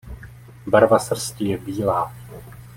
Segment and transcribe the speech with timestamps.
[0.67, 2.13] Barva srsti je bílá.